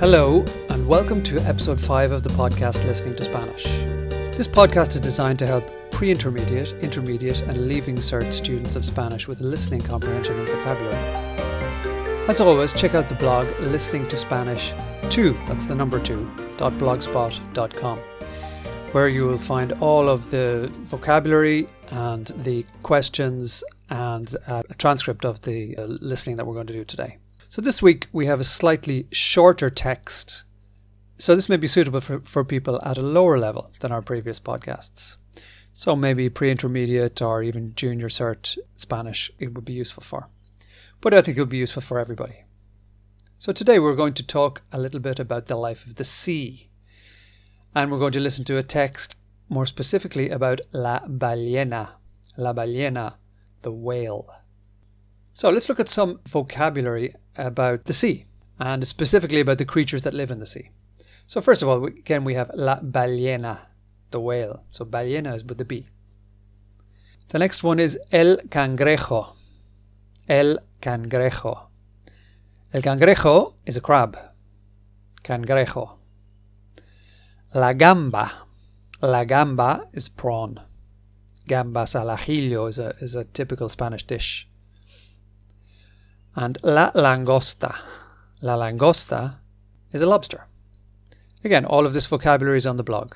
[0.00, 3.62] Hello, and welcome to episode 5 of the podcast Listening to Spanish.
[4.36, 9.28] This podcast is designed to help pre intermediate, intermediate, and leaving cert students of Spanish
[9.28, 10.96] with listening comprehension and vocabulary.
[12.26, 14.74] As always, check out the blog Listening to Spanish
[15.10, 17.98] 2, that's the number 2, .blogspot.com,
[18.90, 25.24] where you will find all of the vocabulary and the questions and uh, a transcript
[25.24, 27.18] of the uh, listening that we're going to do today.
[27.54, 30.42] So this week we have a slightly shorter text.
[31.18, 34.40] So this may be suitable for, for people at a lower level than our previous
[34.40, 35.18] podcasts.
[35.72, 40.26] So maybe pre-intermediate or even junior cert Spanish it would be useful for.
[41.00, 42.42] But I think it would be useful for everybody.
[43.38, 46.70] So today we're going to talk a little bit about the life of the sea.
[47.72, 49.16] And we're going to listen to a text
[49.48, 51.90] more specifically about la ballena.
[52.36, 53.18] La ballena,
[53.62, 54.43] the whale.
[55.34, 58.24] So let's look at some vocabulary about the sea
[58.60, 60.70] and specifically about the creatures that live in the sea.
[61.26, 63.58] So first of all, again, we have la ballena,
[64.12, 64.62] the whale.
[64.68, 65.86] So ballena is with the B.
[67.30, 69.34] The next one is el cangrejo.
[70.28, 71.68] El cangrejo.
[72.72, 74.16] El cangrejo is a crab.
[75.24, 75.96] Cangrejo.
[77.54, 78.30] La gamba.
[79.02, 80.60] La gamba is prawn.
[81.48, 84.48] Gambas al ajillo is a, is a typical Spanish dish
[86.36, 87.76] and la langosta.
[88.42, 89.36] La langosta
[89.92, 90.46] is a lobster.
[91.44, 93.14] Again, all of this vocabulary is on the blog.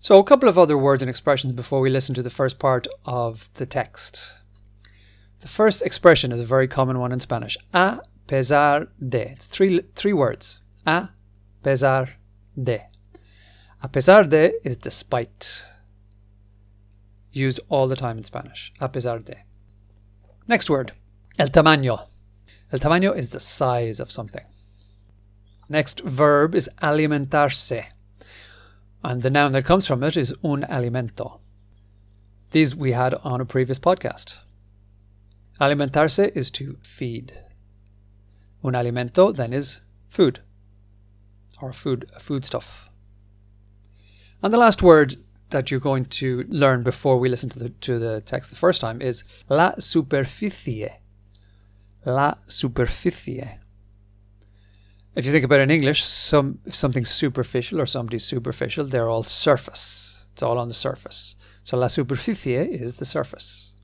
[0.00, 2.86] So, a couple of other words and expressions before we listen to the first part
[3.06, 4.36] of the text.
[5.40, 7.56] The first expression is a very common one in Spanish.
[7.72, 9.30] A pesar de.
[9.30, 10.60] It's three, three words.
[10.86, 11.08] A
[11.62, 12.10] pesar
[12.62, 12.80] de.
[13.82, 15.66] A pesar de is despite.
[17.32, 18.72] Used all the time in Spanish.
[18.80, 19.36] A pesar de.
[20.46, 20.92] Next word.
[21.38, 22.06] El tamaño.
[22.74, 24.44] El tamaño is the size of something.
[25.68, 27.84] Next verb is alimentarse,
[29.04, 31.38] and the noun that comes from it is un alimento.
[32.50, 34.40] These we had on a previous podcast.
[35.60, 37.44] Alimentarse is to feed.
[38.64, 40.40] Un alimento then is food,
[41.62, 42.90] or food, foodstuff.
[44.42, 45.14] And the last word
[45.50, 48.80] that you're going to learn before we listen to the, to the text the first
[48.80, 50.90] time is la superficie
[52.04, 53.58] la superficie.
[55.14, 59.08] If you think about it in English, some if something's superficial or somebody's superficial, they're
[59.08, 60.26] all surface.
[60.32, 61.36] It's all on the surface.
[61.62, 63.76] So la superficie is the surface.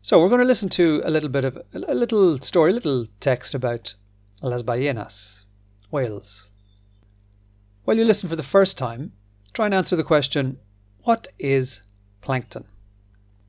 [0.00, 3.06] So we're going to listen to a little bit of a little story, a little
[3.20, 3.94] text about
[4.42, 5.44] las ballenas,
[5.90, 6.48] whales.
[7.84, 9.12] While you listen for the first time,
[9.52, 10.58] try and answer the question,
[11.04, 11.82] what is
[12.20, 12.64] plankton?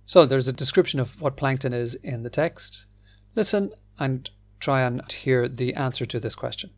[0.06, 2.86] So there's a description of what plankton is in the text.
[3.36, 6.72] Listen and try and hear the answer to this question.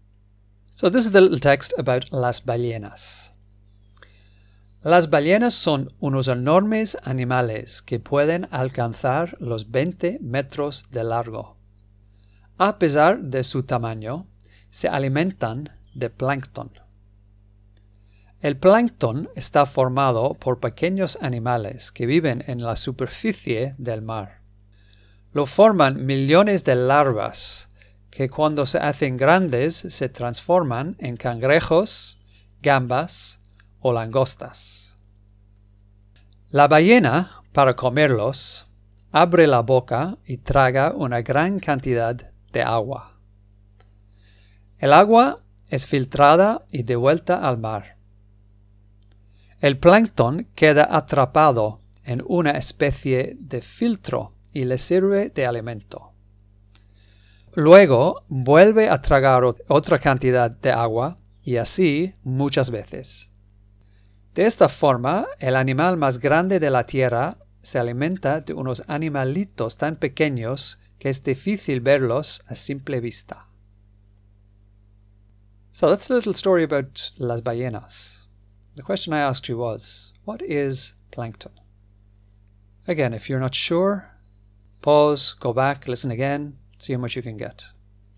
[0.72, 3.32] So this is the little text about las ballenas.
[4.84, 11.58] Las ballenas son unos enormes animales que pueden alcanzar los 20 metros de largo.
[12.60, 14.28] A pesar de su tamaño,
[14.70, 16.72] se alimentan de plancton.
[18.46, 24.42] El plancton está formado por pequeños animales que viven en la superficie del mar.
[25.34, 27.70] Lo forman millones de larvas
[28.12, 32.20] que cuando se hacen grandes se transforman en cangrejos,
[32.62, 33.40] gambas
[33.80, 34.96] o langostas.
[36.50, 38.68] La ballena, para comerlos,
[39.12, 42.16] abre la boca y traga una gran cantidad
[42.54, 43.18] de agua.
[44.78, 47.95] El agua es filtrada y devuelta al mar.
[49.66, 56.14] El plancton queda atrapado en una especie de filtro y le sirve de alimento.
[57.56, 63.32] Luego vuelve a tragar otra cantidad de agua y así muchas veces.
[64.36, 69.78] De esta forma, el animal más grande de la Tierra se alimenta de unos animalitos
[69.78, 73.48] tan pequeños que es difícil verlos a simple vista.
[75.72, 78.25] So that's a little story about las ballenas.
[78.76, 81.54] The question I asked you was, what is plankton?
[82.88, 84.12] Again, if you're not sure,
[84.82, 87.66] pause, go back, listen again, see how much you can get.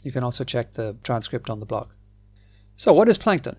[0.04, 1.90] You can also check the transcript on the blog.
[2.76, 3.58] So, what is plankton?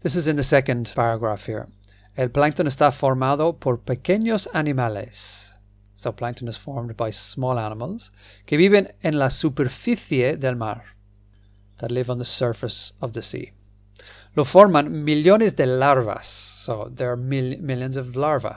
[0.00, 1.68] This is in the second paragraph here.
[2.16, 5.52] El plancton está formado por pequeños animales.
[5.94, 8.10] So, plankton is formed by small animals
[8.46, 10.84] que viven en la superficie del mar,
[11.78, 13.52] that live on the surface of the sea.
[14.36, 16.24] Lo forman millones de larvas.
[16.24, 18.56] So there are mil millions of larvae.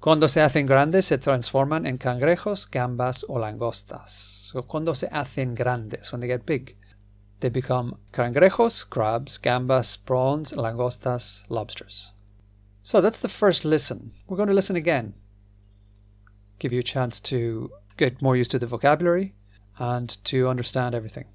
[0.00, 4.10] Cuando se hacen grandes se transforman en cangrejos, gambas o langostas.
[4.10, 6.76] So cuando se hacen grandes, when they get big.
[7.40, 12.12] they become cangrejos, crabs, gambas, prawns, langostas, lobsters.
[12.82, 14.12] So that's the first listen.
[14.26, 15.14] We're going to listen again.
[16.58, 19.34] Give you a chance to get more used to the vocabulary
[19.78, 21.26] and to understand everything.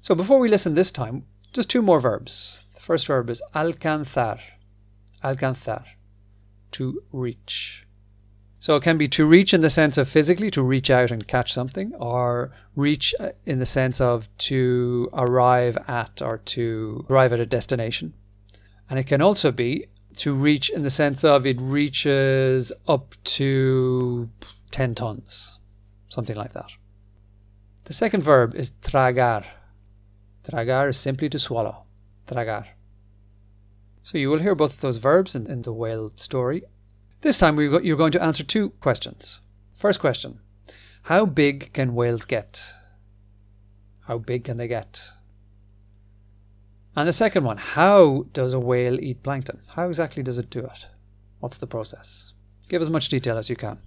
[0.00, 1.24] So before we listen this time,
[1.56, 2.64] just two more verbs.
[2.74, 4.40] The first verb is alcanzar.
[5.24, 5.84] Alcanzar.
[6.72, 7.86] To reach.
[8.58, 11.26] So it can be to reach in the sense of physically, to reach out and
[11.26, 17.32] catch something, or reach uh, in the sense of to arrive at or to arrive
[17.32, 18.14] at a destination.
[18.88, 19.86] And it can also be
[20.16, 24.30] to reach in the sense of it reaches up to
[24.70, 25.58] 10 tons,
[26.08, 26.72] something like that.
[27.84, 29.44] The second verb is tragar.
[30.48, 31.84] Tragar is simply to swallow.
[32.26, 32.66] Tragar.
[34.02, 36.62] So you will hear both of those verbs in, in the whale story.
[37.22, 39.40] This time we you're going to answer two questions.
[39.74, 40.40] First question
[41.04, 42.72] How big can whales get?
[44.06, 45.10] How big can they get?
[46.94, 49.60] And the second one, how does a whale eat plankton?
[49.70, 50.86] How exactly does it do it?
[51.40, 52.32] What's the process?
[52.68, 53.78] Give as much detail as you can.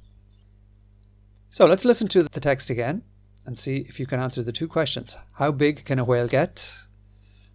[1.49, 3.03] So let's listen to the text again
[3.45, 5.17] and see if you can answer the two questions.
[5.33, 6.87] How big can a whale get?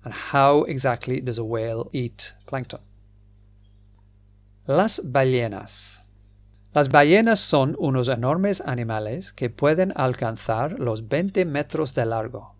[0.04, 2.81] And how exactly does a whale eat plankton?
[4.66, 6.02] Las ballenas.
[6.75, 12.56] Las ballenas son unos enormes animales que pueden alcanzar los 20 metros de largo.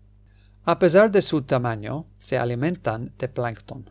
[0.63, 3.89] A pesar de su tamaño, se alimentan de plancton.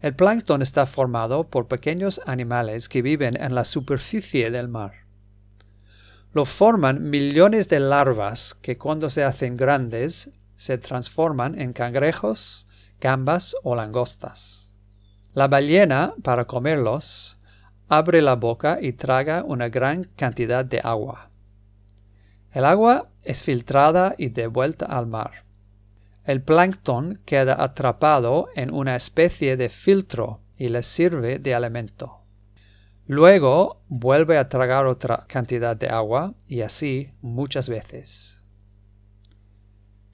[0.00, 5.03] El plancton está formado por pequeños animales que viven en la superficie del mar.
[6.34, 12.66] Lo forman millones de larvas que cuando se hacen grandes se transforman en cangrejos,
[13.00, 14.74] gambas o langostas.
[15.32, 17.38] La ballena, para comerlos,
[17.88, 21.30] abre la boca y traga una gran cantidad de agua.
[22.50, 25.44] El agua es filtrada y devuelta al mar.
[26.24, 32.23] El plancton queda atrapado en una especie de filtro y le sirve de alimento.
[33.06, 38.42] Luego vuelve a tragar otra cantidad de agua y así muchas veces.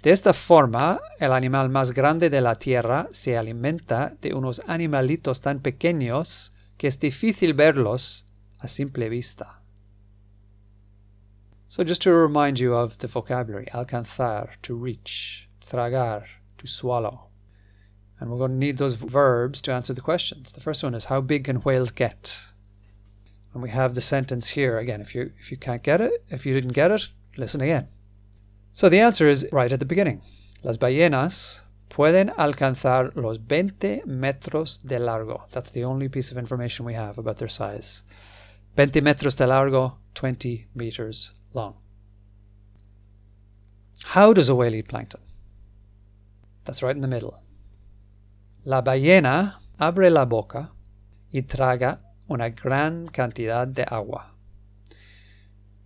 [0.02, 5.40] De esta forma, el animal más grande de la Tierra se alimenta de unos animalitos
[5.40, 8.26] tan pequeños que es difícil verlos
[8.58, 9.60] a simple vista.
[11.69, 16.25] So just to remind you of the vocabulary, alcanzar, to reach, tragar,
[16.56, 17.28] to swallow.
[18.19, 20.52] And we're going to need those verbs to answer the questions.
[20.52, 22.50] The first one is how big can whales get?
[23.52, 25.00] And we have the sentence here again.
[25.00, 27.88] If you if you can't get it, if you didn't get it, listen again.
[28.73, 30.23] So the answer is right at the beginning.
[30.62, 35.47] Las ballenas pueden alcanzar los 20 metros de largo.
[35.50, 38.05] That's the only piece of information we have about their size.
[38.76, 41.75] 20 metros de largo, 20 meters long.
[44.05, 45.20] How does a whale eat plankton?
[46.64, 47.43] That's right in the middle.
[48.64, 50.70] La ballena abre la boca
[51.32, 54.30] y traga una gran cantidad de agua.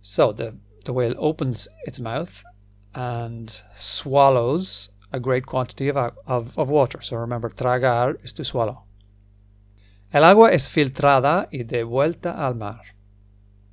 [0.01, 2.43] So the, the whale opens its mouth
[2.93, 5.97] and swallows a great quantity of,
[6.27, 7.01] of, of water.
[7.01, 8.83] So remember, tragar is to swallow.
[10.13, 12.81] El agua es filtrada y devuelta al mar.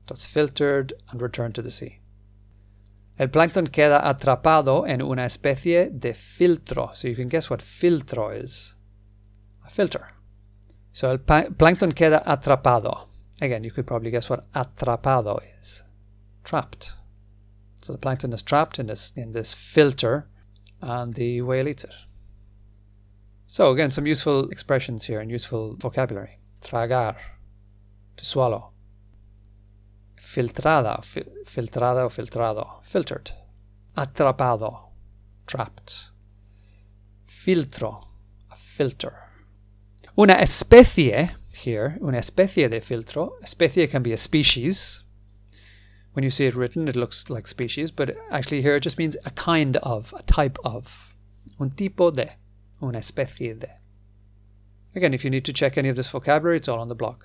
[0.07, 2.01] That's filtered and returned to the sea.
[3.19, 6.95] El plancton queda atrapado en una especie de filtro.
[6.95, 8.77] So you can guess what filtro is.
[9.65, 10.09] A filter.
[10.93, 13.09] So el plancton queda atrapado.
[13.41, 15.85] Again, you could probably guess what atrapado is.
[16.45, 16.95] Trapped.
[17.81, 20.29] So the plankton is trapped in this in this filter
[20.81, 21.95] and the whale eats it.
[23.47, 26.39] So again, some useful expressions here and useful vocabulary.
[26.63, 27.17] Tragar,
[28.17, 28.73] to swallow
[30.23, 33.31] filtrada, fi filtrada o filtrado, filtered,
[33.97, 34.93] atrapado,
[35.47, 36.13] trapped,
[37.27, 38.07] filtro,
[38.51, 39.32] a filter.
[40.19, 45.05] Una especie here, una especie de filtro, especie can be a species.
[46.13, 49.17] When you see it written, it looks like species, but actually here it just means
[49.25, 51.15] a kind of, a type of.
[51.59, 52.31] Un tipo de,
[52.83, 53.69] una especie de.
[54.95, 57.25] Again, if you need to check any of this vocabulary, it's all on the blog.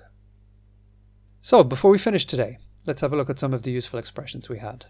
[1.42, 4.48] So, before we finish today, Let's have a look at some of the useful expressions
[4.48, 4.86] we had.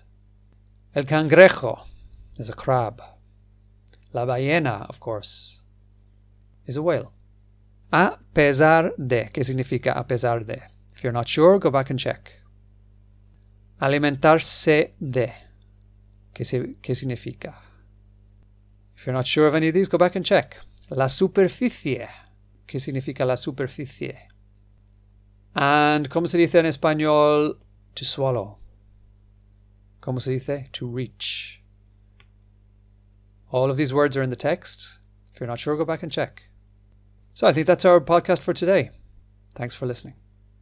[0.95, 1.81] El cangrejo
[2.37, 3.03] is a crab.
[4.13, 5.63] La ballena, of course,
[6.65, 7.13] is a whale.
[7.91, 10.63] A pesar de, ¿qué significa a pesar de?
[10.95, 12.31] If you're not sure, go back and check.
[13.81, 15.33] Alimentarse de,
[16.35, 17.55] ¿qué, se, qué significa?
[18.97, 20.57] If you're not sure of any of these, go back and check.
[20.91, 22.09] La superficie,
[22.67, 24.29] ¿qué significa la superficie?
[25.55, 27.59] And, ¿cómo se dice en español
[27.99, 28.59] to swallow.
[30.01, 30.69] ¿Cómo se dice?
[30.73, 31.65] To reach.
[33.51, 35.01] All of these words are in the text.
[35.33, 36.48] If you're not sure, go back and check.
[37.39, 38.91] So I think that's our podcast for today.
[39.55, 40.15] Thanks for listening.